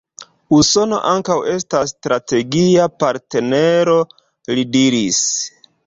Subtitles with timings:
[0.59, 3.97] Usono ankaŭ estas strategia partnero,
[4.57, 5.25] li diris.